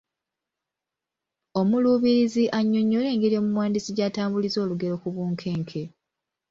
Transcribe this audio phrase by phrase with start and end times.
[1.59, 5.83] Omuluubirizi annyonnyole engeri omuwandiisi gy’atambuliza olugero ku bunkenke.